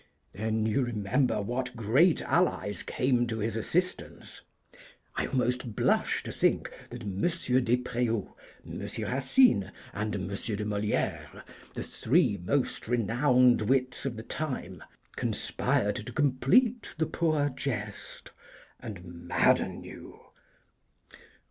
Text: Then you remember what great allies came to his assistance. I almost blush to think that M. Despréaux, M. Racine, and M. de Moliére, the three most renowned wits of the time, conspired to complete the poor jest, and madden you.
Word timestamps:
Then 0.33 0.65
you 0.65 0.81
remember 0.83 1.43
what 1.43 1.75
great 1.75 2.23
allies 2.23 2.81
came 2.81 3.27
to 3.27 3.37
his 3.37 3.55
assistance. 3.55 4.41
I 5.15 5.27
almost 5.27 5.75
blush 5.75 6.23
to 6.23 6.31
think 6.31 6.71
that 6.89 7.03
M. 7.03 7.21
Despréaux, 7.21 8.33
M. 8.65 8.79
Racine, 8.79 9.71
and 9.93 10.15
M. 10.15 10.27
de 10.29 10.65
Moliére, 10.65 11.43
the 11.75 11.83
three 11.83 12.37
most 12.43 12.87
renowned 12.87 13.61
wits 13.61 14.03
of 14.07 14.17
the 14.17 14.23
time, 14.23 14.83
conspired 15.17 15.97
to 15.97 16.11
complete 16.11 16.95
the 16.97 17.05
poor 17.05 17.49
jest, 17.49 18.31
and 18.79 19.03
madden 19.05 19.83
you. 19.83 20.19